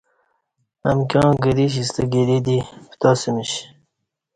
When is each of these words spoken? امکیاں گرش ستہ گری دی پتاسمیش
امکیاں 0.89 1.31
گرش 1.43 1.73
ستہ 1.87 2.03
گری 2.11 2.39
دی 2.45 2.57
پتاسمیش 2.89 3.51